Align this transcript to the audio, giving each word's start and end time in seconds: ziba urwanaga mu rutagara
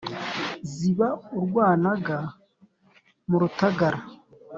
ziba 0.73 1.07
urwanaga 1.37 2.17
mu 3.29 3.37
rutagara 3.41 3.99